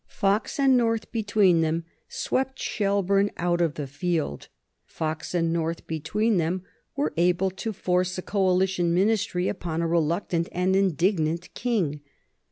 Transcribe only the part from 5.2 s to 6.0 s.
and North